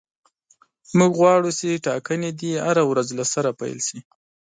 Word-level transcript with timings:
موږ 0.97 1.11
غواړو 1.19 1.49
چې 1.59 1.81
ټاکنې 1.85 2.29
دې 2.39 2.51
هره 2.65 2.83
ورځ 2.91 3.07
له 3.17 3.25
سره 3.33 3.49
پیل 3.59 3.77
شي. 3.87 3.99